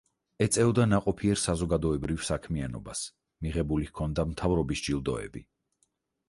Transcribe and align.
ეწეოდა 0.43 0.85
ნაყოფიერ 0.93 1.39
საზოგადოებრივ 1.41 2.23
საქმიანობას, 2.29 3.03
მიღებული 3.47 3.87
ჰქონდა 3.91 4.27
მთავრობის 4.31 4.83
ჯილდოები. 4.89 5.45